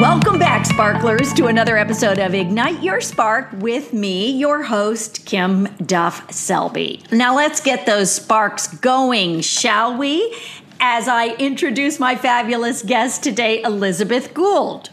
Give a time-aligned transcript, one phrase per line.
[0.00, 5.64] Welcome back, sparklers, to another episode of Ignite Your Spark with me, your host, Kim
[5.84, 7.02] Duff Selby.
[7.12, 10.34] Now, let's get those sparks going, shall we?
[10.80, 14.88] As I introduce my fabulous guest today, Elizabeth Gould.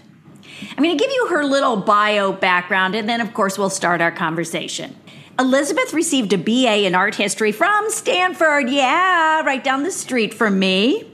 [0.72, 4.02] I'm going to give you her little bio background, and then, of course, we'll start
[4.02, 4.94] our conversation.
[5.40, 8.70] Elizabeth received a BA in art history from Stanford.
[8.70, 11.06] Yeah, right down the street from me.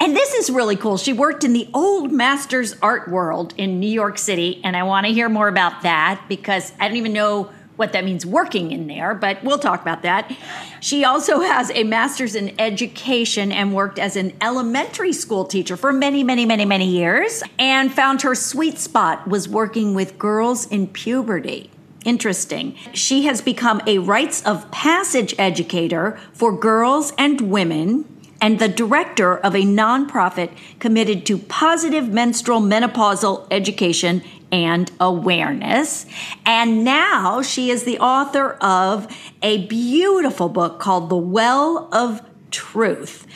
[0.00, 0.98] And this is really cool.
[0.98, 5.06] She worked in the old masters art world in New York City, and I want
[5.06, 8.86] to hear more about that because I don't even know what that means working in
[8.86, 10.34] there, but we'll talk about that.
[10.80, 15.92] She also has a master's in education and worked as an elementary school teacher for
[15.92, 20.88] many, many, many, many years and found her sweet spot was working with girls in
[20.88, 21.70] puberty.
[22.04, 22.76] Interesting.
[22.92, 28.04] She has become a rites of passage educator for girls and women
[28.40, 36.06] and the director of a nonprofit committed to positive menstrual menopausal education and awareness.
[36.44, 39.08] And now she is the author of
[39.42, 43.26] a beautiful book called The Well of Truth.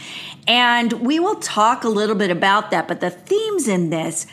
[0.46, 4.26] And we will talk a little bit about that, but the themes in this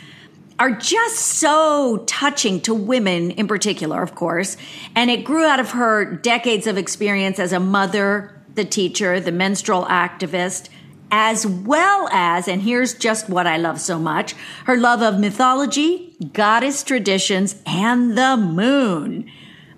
[0.59, 4.58] are just so touching to women in particular, of course.
[4.96, 9.31] And it grew out of her decades of experience as a mother, the teacher, the
[9.31, 10.67] menstrual activist,
[11.09, 14.33] as well as, and here's just what I love so much
[14.66, 19.31] her love of mythology, goddess traditions, and the moon.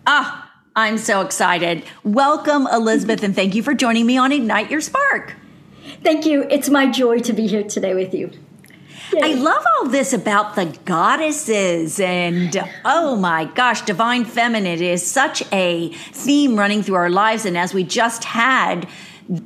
[0.07, 1.83] Ah, I'm so excited.
[2.03, 5.35] Welcome, Elizabeth, and thank you for joining me on Ignite Your Spark.
[6.03, 6.47] Thank you.
[6.50, 8.31] It's my joy to be here today with you.
[9.22, 12.55] I love all this about the goddesses and
[12.86, 17.45] oh my gosh, divine feminine is such a theme running through our lives.
[17.45, 18.88] And as we just had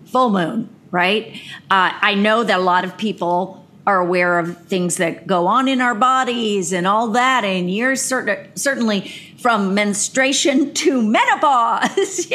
[0.06, 1.34] full moon, right?
[1.72, 5.68] Uh, I know that a lot of people are aware of things that go on
[5.68, 12.32] in our bodies and all that, and you're cert- certainly from menstruation to menopause.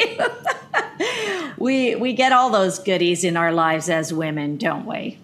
[1.58, 5.18] we we get all those goodies in our lives as women, don't we?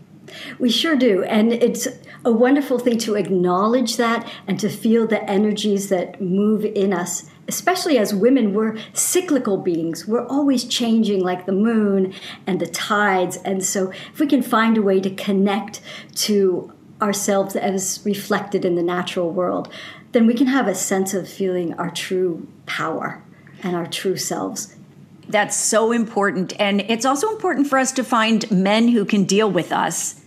[0.58, 1.22] We sure do.
[1.24, 1.88] And it's
[2.24, 7.30] a wonderful thing to acknowledge that and to feel the energies that move in us
[7.48, 10.06] especially as women, we're cyclical beings.
[10.06, 12.14] We're always changing, like the moon
[12.46, 13.36] and the tides.
[13.38, 15.80] And so, if we can find a way to connect
[16.14, 16.72] to
[17.02, 19.72] ourselves as reflected in the natural world,
[20.12, 23.22] then we can have a sense of feeling our true power
[23.62, 24.74] and our true selves.
[25.28, 26.58] That's so important.
[26.60, 30.20] And it's also important for us to find men who can deal with us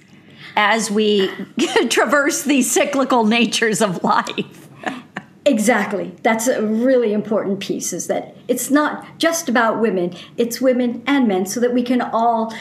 [0.58, 1.32] as we
[1.90, 4.68] traverse these cyclical natures of life.
[5.46, 6.14] Exactly.
[6.24, 11.26] That's a really important piece is that it's not just about women, it's women and
[11.26, 12.54] men so that we can all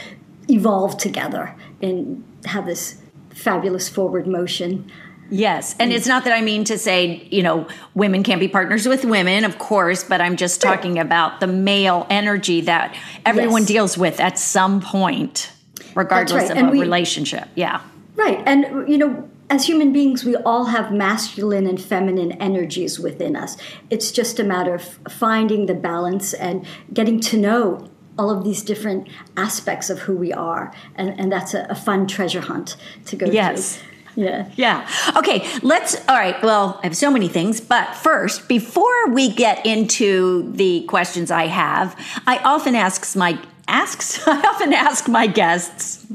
[0.49, 2.99] evolve together and have this
[3.31, 4.91] fabulous forward motion.
[5.31, 5.75] Yes.
[5.81, 9.05] And it's not that I mean to say, you know, women can't be partners with
[9.05, 13.69] women, of course, but I'm just talking about the male energy that everyone yes.
[13.69, 15.51] deals with at some point,
[15.97, 16.59] regardless right.
[16.59, 17.49] of a we, relationship.
[17.57, 17.81] Yeah.
[18.15, 18.41] Right.
[18.47, 23.57] And, you know, as human beings, we all have masculine and feminine energies within us.
[23.91, 28.63] It's just a matter of finding the balance and getting to know all of these
[28.63, 30.73] different aspects of who we are.
[30.95, 32.77] And, and that's a, a fun treasure hunt
[33.07, 33.77] to go yes.
[33.77, 34.25] through.
[34.25, 34.51] Yeah.
[34.57, 34.89] Yeah.
[35.15, 36.43] Okay, let's all right.
[36.43, 41.49] Well, I have so many things, but first, before we get into the questions I
[41.49, 41.95] have,
[42.27, 43.39] I often ask my
[43.69, 46.07] asks I often ask my guests,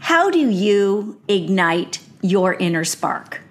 [0.00, 3.42] how do you ignite your inner spark?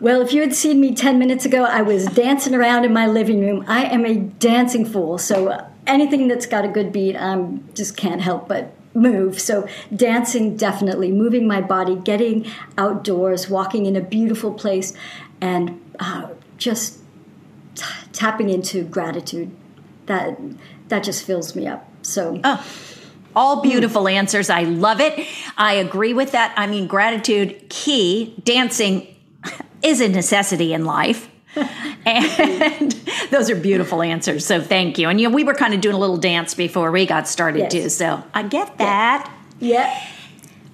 [0.00, 3.06] Well, if you had seen me 10 minutes ago, I was dancing around in my
[3.06, 3.64] living room.
[3.68, 7.40] I am a dancing fool, so anything that's got a good beat, I
[7.74, 9.40] just can't help but move.
[9.40, 14.92] So, dancing definitely, moving my body, getting outdoors, walking in a beautiful place,
[15.40, 16.98] and uh, just
[17.74, 19.54] t- tapping into gratitude.
[20.06, 20.36] That
[20.92, 21.88] that just fills me up.
[22.02, 22.40] So.
[22.44, 22.64] Oh
[23.34, 24.50] all beautiful answers.
[24.50, 25.26] I love it.
[25.56, 26.52] I agree with that.
[26.54, 28.34] I mean, gratitude, key.
[28.44, 29.06] Dancing
[29.82, 31.30] is a necessity in life.
[32.04, 32.92] and
[33.30, 34.44] those are beautiful answers.
[34.44, 35.08] So thank you.
[35.08, 37.60] And you know, we were kind of doing a little dance before we got started
[37.60, 37.72] yes.
[37.72, 37.88] too.
[37.88, 39.32] So I get that.
[39.60, 39.86] Yeah.
[39.86, 40.06] yeah.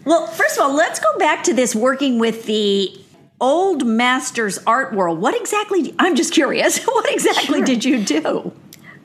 [0.05, 2.91] Well, first of all, let's go back to this working with the
[3.41, 5.21] old masters art world.
[5.21, 5.95] What exactly?
[5.99, 6.85] I'm just curious.
[6.87, 7.67] What exactly sure.
[7.67, 8.53] did you do?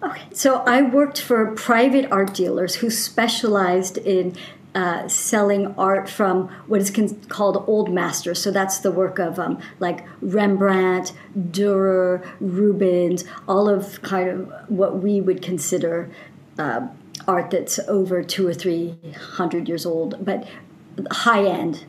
[0.03, 0.21] Okay.
[0.33, 4.35] So I worked for private art dealers who specialized in
[4.75, 8.41] uh, selling art from what is con- called old masters.
[8.41, 14.97] So that's the work of um, like Rembrandt, Dürer, Rubens, all of kind of what
[14.97, 16.09] we would consider
[16.57, 16.87] uh,
[17.27, 18.97] art that's over two or three
[19.35, 20.47] hundred years old, but
[21.11, 21.85] high end,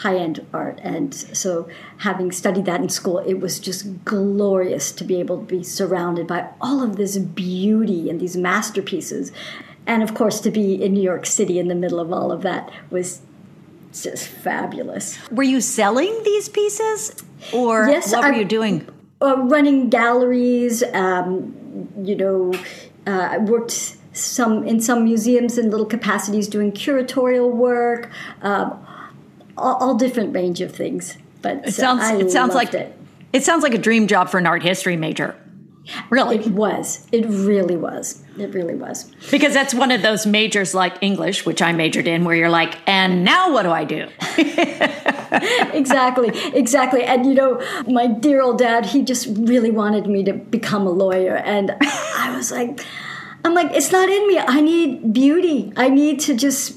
[0.00, 0.80] high end art.
[0.82, 1.68] And so,
[1.98, 6.26] having studied that in school, it was just glorious to be able to be surrounded
[6.26, 9.30] by all of this beauty and these masterpieces.
[9.86, 12.42] And of course, to be in New York City in the middle of all of
[12.42, 13.20] that was
[13.92, 15.18] just fabulous.
[15.30, 17.22] Were you selling these pieces?
[17.52, 18.88] Or yes, what were I, you doing?
[19.20, 22.54] Uh, running galleries, um, you know,
[23.06, 28.10] uh, I worked some in some museums in little capacities doing curatorial work,
[28.42, 28.86] um,
[29.60, 31.16] all, all, different range of things.
[31.42, 32.96] But it uh, sounds I it sounds like it.
[33.32, 35.36] it sounds like a dream job for an art history major.
[36.08, 36.36] Really?
[36.36, 37.06] It was.
[37.10, 38.22] It really was.
[38.38, 39.10] It really was.
[39.30, 42.76] Because that's one of those majors like English, which I majored in, where you're like,
[42.86, 44.08] and now what do I do?
[45.76, 47.02] exactly, exactly.
[47.02, 50.90] And you know, my dear old dad, he just really wanted me to become a
[50.90, 51.36] lawyer.
[51.36, 52.84] And I was like,
[53.44, 54.38] I'm like, it's not in me.
[54.38, 55.72] I need beauty.
[55.76, 56.76] I need to just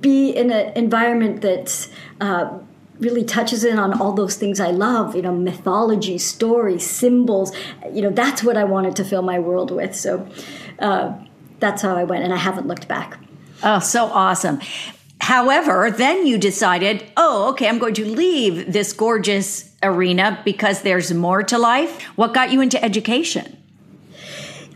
[0.00, 1.88] be in an environment that's
[2.24, 2.58] uh,
[3.00, 7.52] really touches in on all those things I love, you know, mythology, stories, symbols.
[7.92, 9.94] You know, that's what I wanted to fill my world with.
[9.94, 10.26] So
[10.78, 11.12] uh,
[11.60, 13.18] that's how I went, and I haven't looked back.
[13.62, 14.60] Oh, so awesome.
[15.20, 21.12] However, then you decided, oh, okay, I'm going to leave this gorgeous arena because there's
[21.12, 22.02] more to life.
[22.16, 23.56] What got you into education?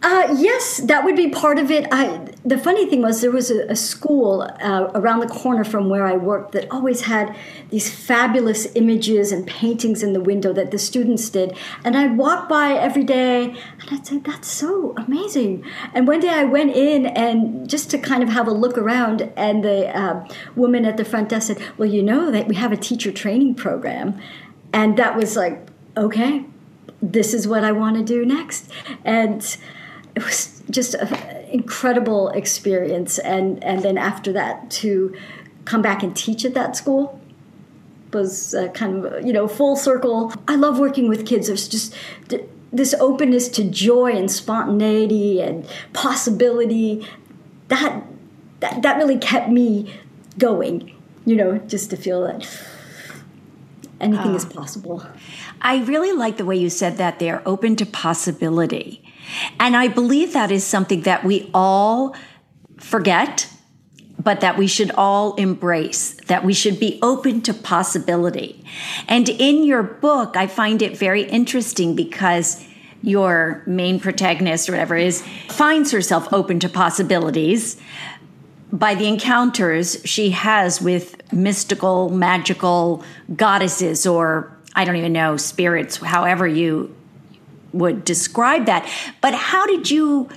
[0.01, 1.87] Uh, yes, that would be part of it.
[1.91, 5.89] I, the funny thing was, there was a, a school uh, around the corner from
[5.89, 7.35] where I worked that always had
[7.71, 11.57] these fabulous images and paintings in the window that the students did.
[11.85, 13.47] And I'd walk by every day
[13.81, 15.65] and I'd say, That's so amazing.
[15.93, 19.33] And one day I went in and just to kind of have a look around,
[19.37, 22.71] and the uh, woman at the front desk said, Well, you know that we have
[22.71, 24.21] a teacher training program.
[24.73, 25.67] And that was like,
[25.97, 26.45] Okay,
[27.03, 28.71] this is what I want to do next.
[29.05, 29.57] And
[30.19, 31.15] it was just an
[31.49, 33.21] incredible experience.
[33.21, 35.15] And, and then after that, to
[35.65, 37.21] come back and teach at that school
[38.13, 40.33] was uh, kind of, you know, full circle.
[40.49, 41.47] I love working with kids.
[41.47, 41.95] There's just
[42.73, 47.07] this openness to joy and spontaneity and possibility.
[47.69, 48.03] That,
[48.59, 49.95] that, that really kept me
[50.37, 52.45] going, you know, just to feel that
[54.01, 54.49] anything is ah.
[54.49, 55.07] possible.
[55.63, 59.05] I really like the way you said that they're open to possibility.
[59.59, 62.17] And I believe that is something that we all
[62.79, 63.49] forget,
[64.19, 68.65] but that we should all embrace, that we should be open to possibility.
[69.07, 72.65] And in your book, I find it very interesting because
[73.03, 77.81] your main protagonist or whatever is finds herself open to possibilities
[78.73, 83.03] by the encounters she has with mystical, magical
[83.35, 86.95] goddesses or I don't even know, spirits, however you
[87.79, 88.89] would describe that.
[89.21, 90.29] But how did you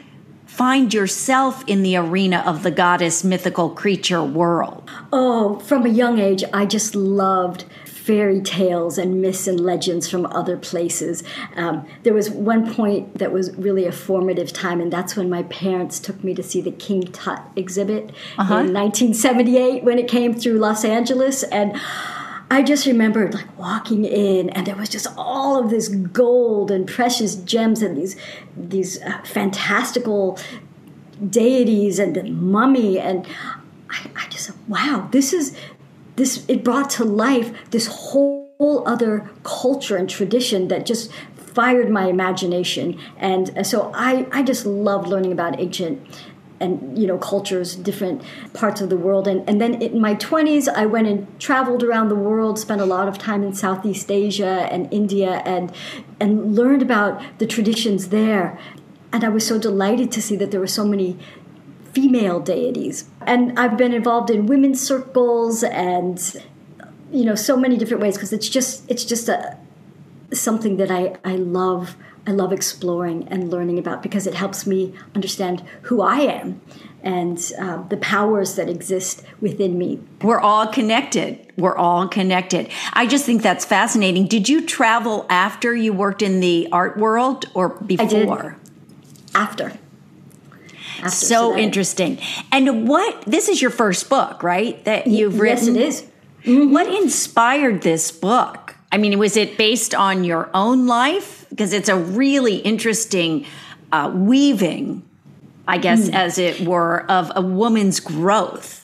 [0.45, 4.89] find yourself in the arena of the goddess mythical creature world?
[5.13, 10.25] Oh, from a young age, I just loved fairy tales and myths and legends from
[10.25, 11.23] other places.
[11.55, 15.43] Um, there was one point that was really a formative time, and that's when my
[15.43, 18.55] parents took me to see the King Tut exhibit uh-huh.
[18.55, 21.43] in 1978 when it came through Los Angeles.
[21.43, 21.79] And
[22.51, 26.85] I just remembered like walking in, and there was just all of this gold and
[26.85, 28.17] precious gems and these
[28.57, 30.37] these uh, fantastical
[31.29, 33.25] deities and the mummy, and
[33.89, 35.55] I, I just wow, this is
[36.17, 36.43] this.
[36.49, 42.99] It brought to life this whole other culture and tradition that just fired my imagination,
[43.15, 46.05] and uh, so I I just loved learning about ancient
[46.61, 48.21] and you know cultures different
[48.53, 49.27] parts of the world.
[49.27, 52.85] And, and then in my 20s i went and traveled around the world spent a
[52.85, 55.73] lot of time in southeast asia and india and
[56.19, 58.57] and learned about the traditions there.
[59.13, 61.17] And i was so delighted to see that there were so many
[61.93, 63.09] female deities.
[63.21, 66.17] And i've been involved in women's circles and
[67.11, 69.57] you know so many different ways because it's just it's just a
[70.33, 71.97] something that i i love
[72.27, 76.61] I love exploring and learning about because it helps me understand who I am
[77.03, 79.99] and uh, the powers that exist within me.
[80.21, 81.51] We're all connected.
[81.57, 82.69] We're all connected.
[82.93, 84.27] I just think that's fascinating.
[84.27, 88.57] Did you travel after you worked in the art world or before?
[89.33, 89.77] After.
[90.99, 92.19] After, so, so interesting.
[92.51, 94.83] And what this is your first book, right?
[94.85, 95.75] That you've written.
[95.75, 96.11] Yes, it is.
[96.43, 96.71] Mm-hmm.
[96.71, 98.60] What inspired this book?
[98.91, 101.45] I mean, was it based on your own life?
[101.49, 103.45] Because it's a really interesting
[103.91, 105.03] uh, weaving,
[105.67, 106.13] I guess, mm.
[106.13, 108.81] as it were, of a woman's growth.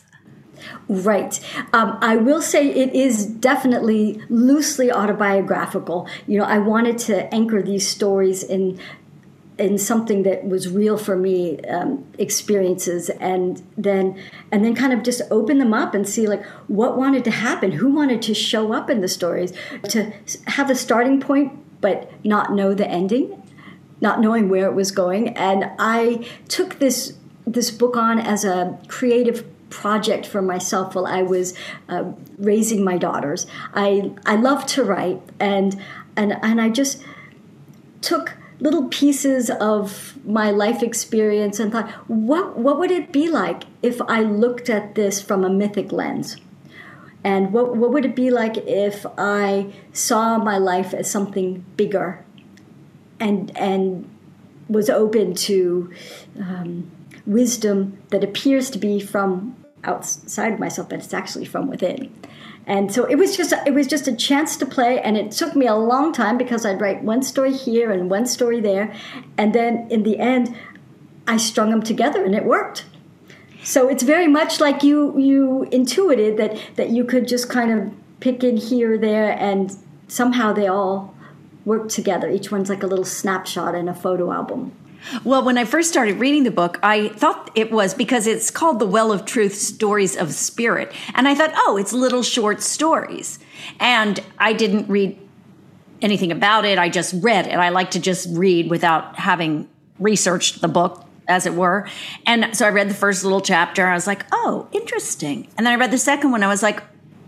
[0.90, 1.40] Right.
[1.74, 6.08] Um, I will say it is definitely loosely autobiographical.
[6.28, 8.80] You know, I wanted to anchor these stories in
[9.58, 14.22] in something that was real for me um, experiences and then
[14.52, 17.72] and then kind of just open them up and see like what wanted to happen
[17.72, 19.52] who wanted to show up in the stories
[19.90, 20.12] to
[20.46, 23.44] have a starting point but not know the ending
[24.00, 28.78] not knowing where it was going and i took this this book on as a
[28.88, 31.54] creative project for myself while I was
[31.90, 33.48] uh, raising my daughters.
[33.74, 35.82] I I love to write and
[36.16, 37.04] and and I just
[38.02, 43.64] took little pieces of my life experience and thought, what what would it be like
[43.82, 46.38] if I looked at this from a mythic lens?
[47.24, 52.24] And what what would it be like if I saw my life as something bigger
[53.20, 54.10] and and
[54.70, 55.92] was open to
[56.40, 56.92] um,
[57.26, 59.56] wisdom that appears to be from
[59.88, 62.14] outside of myself, but it's actually from within.
[62.68, 65.56] And so it was just it was just a chance to play, and it took
[65.56, 68.94] me a long time because I'd write one story here and one story there,
[69.38, 70.54] and then in the end,
[71.26, 72.86] I strung them together, and it worked.
[73.64, 77.94] So it's very much like you you intuited that that you could just kind of
[78.20, 79.74] pick in here or there, and
[80.10, 81.16] somehow they all
[81.64, 82.30] work together.
[82.30, 84.74] Each one's like a little snapshot in a photo album.
[85.24, 88.80] Well, when I first started reading the book, I thought it was because it's called
[88.80, 90.94] The Well of Truth Stories of Spirit.
[91.16, 93.40] And I thought, oh, it's little short stories.
[93.80, 95.18] And I didn't read
[96.02, 96.78] anything about it.
[96.78, 97.54] I just read it.
[97.54, 99.68] I like to just read without having
[100.00, 101.88] researched the book, as it were.
[102.26, 103.86] And so I read the first little chapter.
[103.88, 105.48] I was like, oh, interesting.
[105.58, 106.44] And then I read the second one.
[106.44, 106.84] I was like,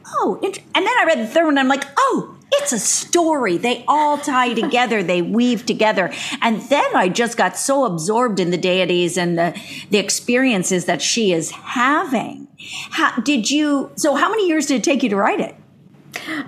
[0.07, 1.57] oh, and then I read the third one.
[1.57, 3.57] I'm like, oh, it's a story.
[3.57, 6.11] They all tie together, they weave together.
[6.41, 11.01] And then I just got so absorbed in the deities and the, the experiences that
[11.01, 12.47] she is having.
[12.91, 15.55] How, did you, so how many years did it take you to write it?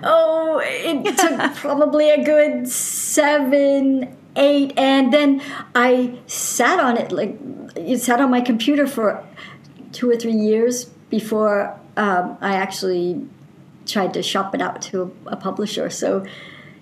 [0.02, 5.42] Oh, it took probably a good seven, eight, and then
[5.74, 7.38] I sat on it like
[7.76, 9.24] it sat on my computer for
[9.92, 13.26] two or three years before um, I actually
[13.86, 15.90] tried to shop it out to a, publisher.
[15.90, 16.24] So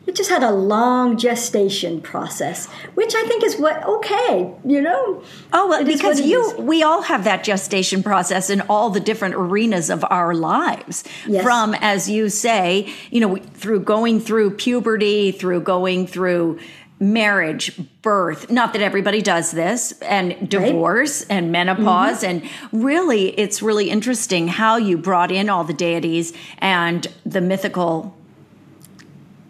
[0.07, 5.23] it just had a long gestation process, which I think is what okay, you know.
[5.53, 9.91] Oh well, because you we all have that gestation process in all the different arenas
[9.91, 11.05] of our lives.
[11.27, 11.43] Yes.
[11.43, 16.59] From as you say, you know, through going through puberty, through going through
[17.01, 21.39] marriage, birth, not that everybody does this, and divorce right.
[21.39, 22.23] and menopause.
[22.23, 22.47] Mm-hmm.
[22.73, 28.15] And really, it's really interesting how you brought in all the deities and the mythical.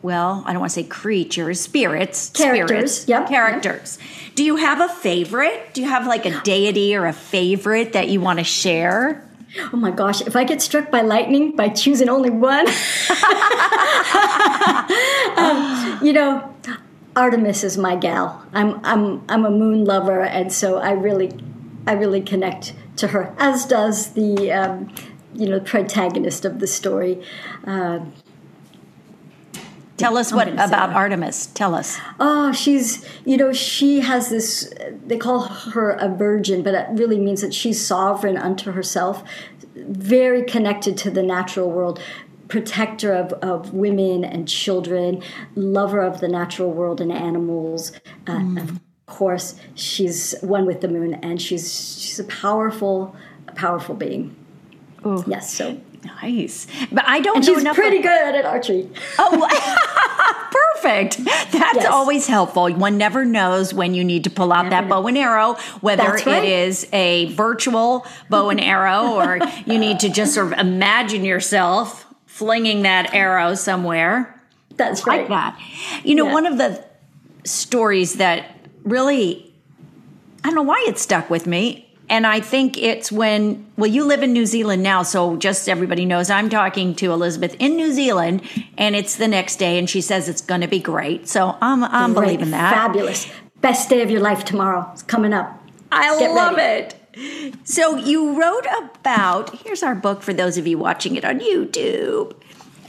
[0.01, 3.99] Well, I don't want to say creatures, spirits, characters, spirits, yep, characters.
[4.01, 4.35] Yep.
[4.37, 5.75] Do you have a favorite?
[5.75, 9.27] Do you have like a deity or a favorite that you want to share?
[9.73, 12.67] Oh my gosh, if I get struck by lightning by choosing only one,
[15.37, 16.55] um, you know,
[17.17, 18.45] Artemis is my gal.
[18.53, 21.33] I'm I'm I'm a moon lover, and so I really
[21.87, 24.95] I really connect to her, as does the um,
[25.35, 27.23] you know protagonist of the story.
[27.65, 28.01] Uh,
[30.01, 31.49] Tell us what about Artemis.
[31.49, 31.99] Tell us.
[32.19, 34.73] Oh, she's, you know, she has this,
[35.07, 39.23] they call her a virgin, but it really means that she's sovereign unto herself,
[39.75, 42.01] very connected to the natural world,
[42.51, 45.23] protector of, of women and children,
[45.55, 47.93] lover of the natural world and animals.
[48.27, 48.63] Uh, mm.
[48.63, 53.17] Of course, she's one with the moon, and she's she's a powerful,
[53.55, 54.37] powerful being.
[55.07, 55.25] Ooh.
[55.27, 56.67] Yes, so nice.
[56.93, 58.91] But I don't and know she's pretty good at archery.
[59.19, 61.25] Oh, perfect.
[61.25, 61.87] That's yes.
[61.87, 62.71] always helpful.
[62.73, 66.05] One never knows when you need to pull out never that bow and arrow, whether
[66.05, 66.27] right.
[66.27, 71.25] it is a virtual bow and arrow or you need to just sort of imagine
[71.25, 72.07] yourself
[72.41, 74.35] flinging that arrow somewhere.
[74.77, 75.21] That's right.
[75.21, 75.61] Like that.
[76.05, 76.33] You know, yeah.
[76.33, 76.83] one of the
[77.45, 79.53] stories that really,
[80.43, 81.87] I don't know why it stuck with me.
[82.09, 86.07] And I think it's when, well, you live in New Zealand now, so just everybody
[86.07, 88.41] knows I'm talking to Elizabeth in New Zealand,
[88.79, 91.29] and it's the next day, and she says it's going to be great.
[91.29, 92.25] So I'm, I'm great.
[92.25, 92.73] believing that.
[92.73, 93.31] Fabulous.
[93.61, 94.89] Best day of your life tomorrow.
[94.95, 95.63] It's coming up.
[95.93, 96.87] I Get love ready.
[96.87, 97.00] it.
[97.65, 102.35] So you wrote about, here's our book for those of you watching it on YouTube.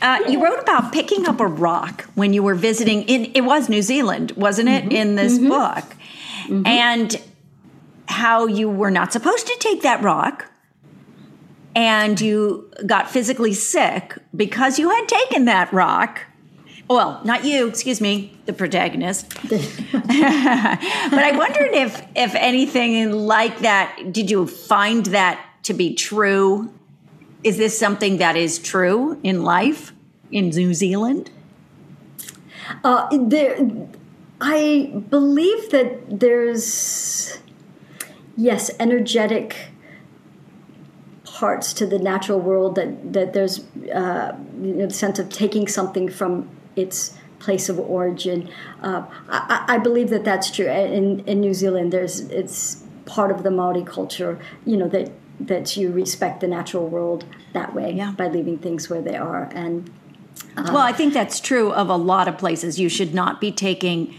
[0.01, 3.69] Uh, you wrote about picking up a rock when you were visiting in it was
[3.69, 4.91] New Zealand, wasn't it, mm-hmm.
[4.91, 5.49] in this mm-hmm.
[5.49, 5.95] book?
[6.45, 6.65] Mm-hmm.
[6.65, 7.21] And
[8.07, 10.51] how you were not supposed to take that rock
[11.75, 16.25] and you got physically sick because you had taken that rock
[16.93, 19.29] well, not you, excuse me, the protagonist.
[19.49, 26.73] but I wondered if if anything like that did you find that to be true?
[27.43, 29.93] Is this something that is true in life
[30.31, 31.29] in New Zealand?
[32.83, 33.57] Uh, there
[34.41, 37.37] I believe that there's,
[38.35, 39.55] yes, energetic
[41.23, 43.59] parts to the natural world that, that there's
[43.93, 48.49] uh, you know, the sense of taking something from its place of origin.
[48.81, 50.67] Uh, I, I, believe that that's true.
[50.67, 55.75] In, in New Zealand, there's it's part of the Maori culture, you know, that that
[55.75, 58.11] you respect the natural world that way yeah.
[58.11, 59.49] by leaving things where they are.
[59.53, 59.89] And
[60.55, 62.79] uh, well, I think that's true of a lot of places.
[62.79, 64.13] You should not be taking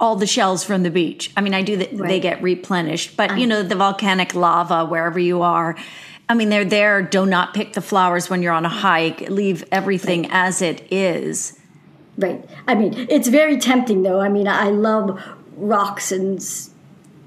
[0.00, 1.32] all the shells from the beach.
[1.36, 2.08] I mean, I do that; right.
[2.08, 5.76] they get replenished, but you know, the volcanic lava wherever you are.
[6.28, 7.02] I mean, they're there.
[7.02, 9.28] Do not pick the flowers when you're on a hike.
[9.28, 10.32] Leave everything right.
[10.32, 11.58] as it is.
[12.18, 12.44] Right.
[12.66, 14.20] I mean, it's very tempting, though.
[14.20, 15.22] I mean, I love
[15.56, 16.44] rocks and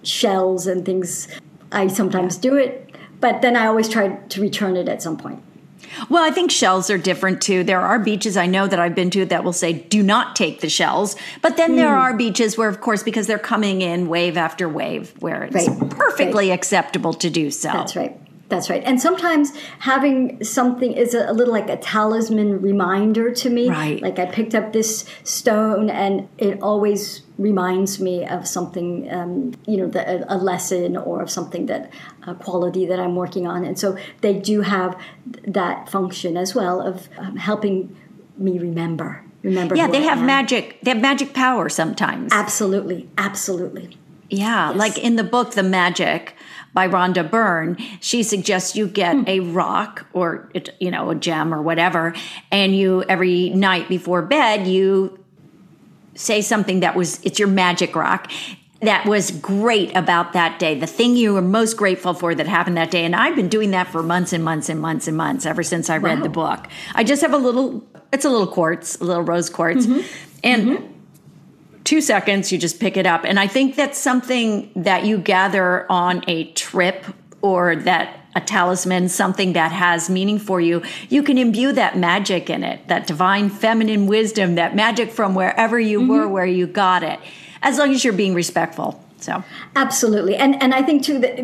[0.03, 1.27] shells and things.
[1.71, 5.41] I sometimes do it, but then I always try to return it at some point.
[6.09, 7.63] Well, I think shells are different too.
[7.63, 10.61] There are beaches I know that I've been to that will say, do not take
[10.61, 11.15] the shells.
[11.41, 11.75] But then mm.
[11.77, 11.99] there hmm.
[11.99, 15.89] are beaches where, of course, because they're coming in wave after wave, where it's right.
[15.89, 16.55] perfectly right.
[16.55, 17.69] acceptable to do so.
[17.69, 18.19] That's right.
[18.47, 18.83] That's right.
[18.85, 23.69] And sometimes having something is a, little like a talisman reminder to me.
[23.69, 24.01] Right.
[24.01, 29.77] Like I picked up this stone and it always reminds me of something, um, you
[29.77, 31.91] know, the, a lesson or of something that,
[32.27, 33.65] a quality that I'm working on.
[33.65, 34.99] And so they do have
[35.47, 37.95] that function as well of um, helping
[38.37, 39.23] me remember.
[39.41, 39.75] Remember.
[39.75, 40.79] Yeah, they have magic.
[40.81, 42.31] They have magic power sometimes.
[42.33, 43.09] Absolutely.
[43.17, 43.97] Absolutely.
[44.29, 44.77] Yeah, yes.
[44.77, 46.35] like in the book, The Magic
[46.73, 49.23] by Rhonda Byrne, she suggests you get hmm.
[49.27, 52.13] a rock or you know a gem or whatever,
[52.51, 55.19] and you every night before bed you
[56.15, 58.31] say something that was it's your magic rock
[58.81, 62.77] that was great about that day, the thing you were most grateful for that happened
[62.77, 63.05] that day.
[63.05, 65.89] And I've been doing that for months and months and months and months ever since
[65.89, 66.23] I read wow.
[66.23, 66.67] the book.
[66.93, 69.85] I just have a little, it's a little quartz, a little rose quartz.
[69.85, 70.07] Mm-hmm.
[70.43, 70.94] And mm-hmm
[71.85, 73.23] two seconds, you just pick it up.
[73.23, 77.05] And I think that's something that you gather on a trip
[77.41, 82.49] or that a talisman, something that has meaning for you, you can imbue that magic
[82.49, 86.09] in it, that divine feminine wisdom, that magic from wherever you mm-hmm.
[86.09, 87.17] were, where you got it,
[87.61, 89.01] as long as you're being respectful.
[89.19, 89.43] So
[89.75, 91.37] absolutely, and and I think too that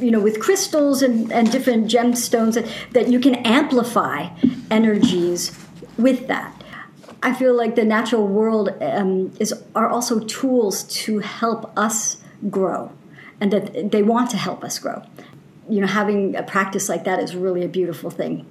[0.00, 4.28] you know with crystals and, and different gemstones that, that you can amplify
[4.70, 5.56] energies
[5.98, 6.61] with that.
[7.22, 12.16] I feel like the natural world um, is are also tools to help us
[12.50, 12.90] grow,
[13.40, 15.02] and that they want to help us grow.
[15.68, 18.44] You know, having a practice like that is really a beautiful thing,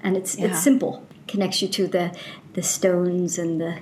[0.00, 0.46] and it's yeah.
[0.46, 1.04] it's simple.
[1.26, 2.16] Connects you to the
[2.52, 3.78] the stones and the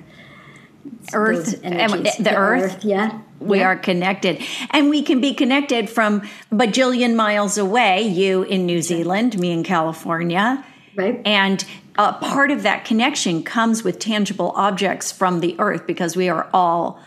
[1.13, 2.75] earth and the, the earth.
[2.75, 2.85] earth.
[2.85, 3.67] Yeah, we yeah.
[3.67, 4.41] are connected,
[4.71, 8.01] and we can be connected from bajillion miles away.
[8.01, 10.65] You in New Zealand, me in California.
[10.95, 11.21] Right.
[11.25, 11.65] And
[11.97, 16.49] a part of that connection comes with tangible objects from the earth because we are
[16.53, 16.99] all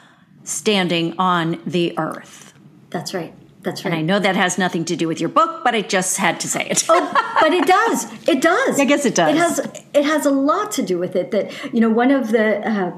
[0.44, 2.55] standing on the earth.
[2.90, 3.35] That's right.
[3.62, 3.92] That's right.
[3.92, 6.38] And I know that has nothing to do with your book, but I just had
[6.40, 6.85] to say it.
[6.88, 8.29] oh, but it does.
[8.29, 8.79] It does.
[8.81, 9.35] I guess it does.
[9.35, 9.83] It has.
[9.92, 11.33] It has a lot to do with it.
[11.33, 12.92] That you know, one of the uh,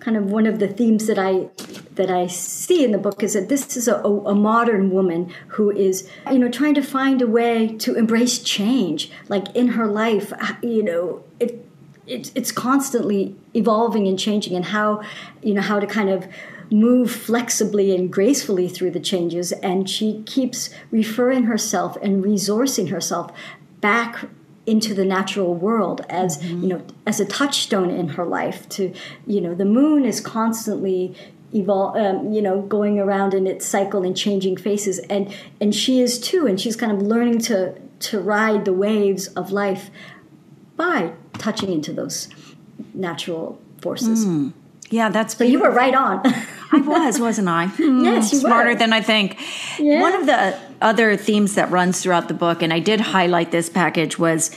[0.00, 1.48] kind of one of the themes that I
[1.94, 5.70] that I see in the book is that this is a, a, modern woman who
[5.70, 9.10] is, you know, trying to find a way to embrace change.
[9.28, 11.66] Like in her life, uh, you know, it,
[12.06, 15.02] it it's constantly evolving and changing, and how,
[15.42, 16.28] you know, how to kind of
[16.70, 19.52] move flexibly and gracefully through the changes.
[19.52, 23.32] And she keeps referring herself and resourcing herself
[23.80, 24.28] back
[24.68, 26.62] into the natural world as mm-hmm.
[26.62, 28.92] you know as a touchstone in her life to
[29.26, 31.16] you know the moon is constantly
[31.54, 36.00] evolve um, you know going around in its cycle and changing faces and and she
[36.00, 39.90] is too and she's kind of learning to to ride the waves of life
[40.76, 42.28] by touching into those
[42.92, 44.52] natural forces mm.
[44.90, 46.20] Yeah that's so you were right on
[46.72, 48.76] i was wasn't i mm, yes you smarter were.
[48.76, 49.38] than i think
[49.78, 50.00] yeah.
[50.00, 53.68] one of the other themes that runs throughout the book and i did highlight this
[53.68, 54.50] package was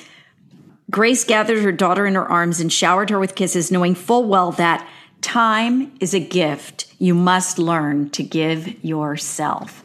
[0.90, 4.52] grace gathered her daughter in her arms and showered her with kisses knowing full well
[4.52, 4.88] that
[5.22, 9.84] Time is a gift you must learn to give yourself.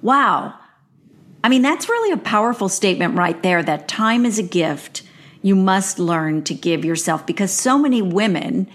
[0.00, 0.54] Wow.
[1.42, 5.02] I mean, that's really a powerful statement right there that time is a gift
[5.42, 8.68] you must learn to give yourself because so many women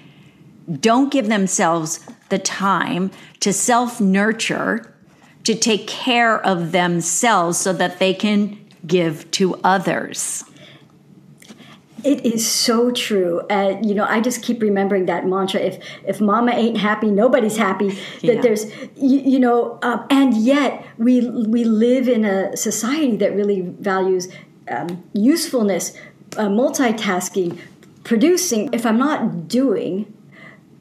[0.79, 4.93] don't give themselves the time to self nurture,
[5.43, 10.43] to take care of themselves so that they can give to others.
[12.03, 13.41] It is so true.
[13.41, 15.59] Uh, you know, I just keep remembering that mantra.
[15.59, 17.89] If if mama ain't happy, nobody's happy.
[18.21, 18.41] That yeah.
[18.41, 23.61] there's, you, you know, um, and yet we we live in a society that really
[23.61, 24.29] values
[24.69, 25.95] um, usefulness,
[26.37, 27.59] uh, multitasking,
[28.03, 28.73] producing.
[28.73, 30.11] If I'm not doing,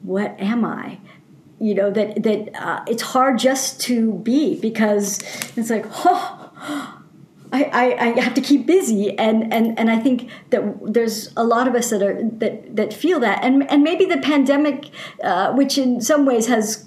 [0.03, 0.99] what am I?
[1.61, 5.19] you know that that uh, it's hard just to be because
[5.55, 6.49] it's like oh
[7.53, 11.43] I, I, I, have to keep busy and, and, and I think that there's a
[11.43, 14.89] lot of us that are that, that feel that and and maybe the pandemic
[15.21, 16.85] uh, which in some ways has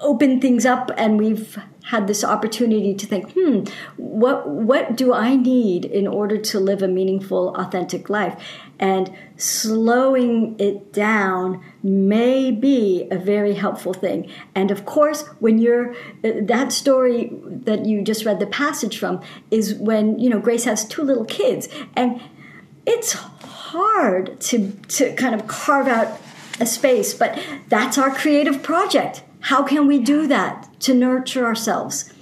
[0.00, 1.58] opened things up and we've
[1.88, 3.60] had this opportunity to think, hmm,
[3.96, 8.38] what what do I need in order to live a meaningful, authentic life?
[8.78, 14.30] And slowing it down may be a very helpful thing.
[14.54, 19.74] And of course, when you're that story that you just read the passage from is
[19.74, 22.20] when you know Grace has two little kids, and
[22.84, 26.20] it's hard to to kind of carve out
[26.60, 32.12] a space, but that's our creative project how can we do that to nurture ourselves?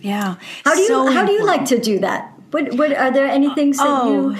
[0.00, 0.36] Yeah.
[0.64, 2.32] How do you so how do you like to do that?
[2.50, 4.36] What what are there any uh, things that oh, you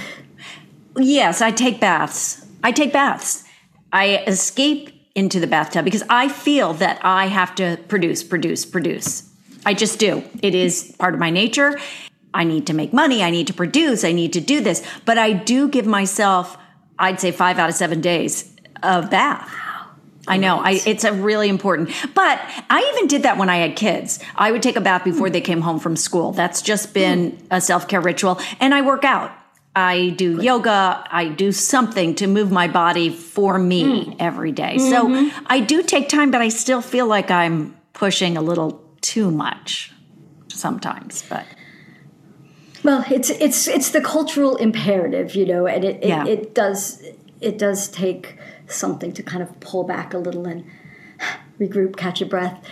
[0.97, 2.47] Yes, I take baths.
[2.63, 3.45] I take baths.
[3.93, 9.29] I escape into the bathtub because I feel that I have to produce, produce, produce.
[9.67, 10.23] I just do.
[10.43, 11.79] It is part of my nature.
[12.33, 13.23] I need to make money.
[13.23, 14.05] I need to produce.
[14.05, 14.85] I need to do this.
[15.05, 16.59] But I do give myself,
[16.99, 19.53] I'd say five out of seven days of bath.
[20.27, 20.59] I know.
[20.59, 21.91] I, it's a really important.
[22.15, 24.21] But I even did that when I had kids.
[24.35, 26.33] I would take a bath before they came home from school.
[26.33, 28.41] That's just been a self care ritual.
[28.61, 29.31] And I work out.
[29.77, 31.05] I do yoga.
[31.11, 34.17] I do something to move my body for me mm.
[34.21, 34.77] every day.
[34.79, 35.31] Mm-hmm.
[35.31, 39.31] So I do take time, but I still feel like I'm pushing a little too
[39.31, 39.93] much
[40.49, 41.25] sometimes.
[41.29, 41.45] But
[42.85, 46.27] well, it's it's it's the cultural imperative, you know, and it it, yeah.
[46.27, 47.03] it does
[47.45, 50.65] it does take something to kind of pull back a little and
[51.59, 52.67] regroup, catch a breath.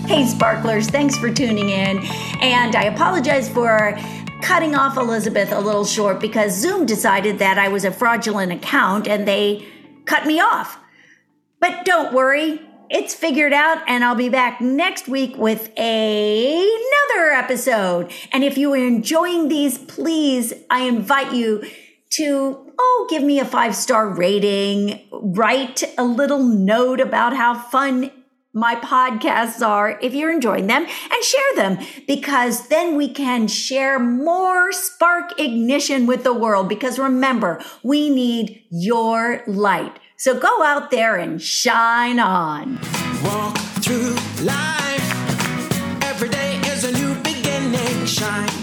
[0.07, 1.99] Hey, sparklers, thanks for tuning in.
[2.39, 3.97] And I apologize for
[4.41, 9.07] cutting off Elizabeth a little short because Zoom decided that I was a fraudulent account
[9.07, 9.67] and they
[10.05, 10.79] cut me off.
[11.59, 17.31] But don't worry, it's figured out, and I'll be back next week with a- another
[17.31, 18.11] episode.
[18.31, 21.63] And if you are enjoying these, please, I invite you
[22.11, 28.11] to, oh, give me a five star rating, write a little note about how fun
[28.53, 33.99] my podcasts are if you're enjoying them and share them because then we can share
[33.99, 36.69] more spark ignition with the world.
[36.69, 39.99] Because remember, we need your light.
[40.17, 42.79] So go out there and shine on.
[43.23, 46.03] Walk through life.
[46.03, 48.05] Every day is a new beginning.
[48.05, 48.54] Shine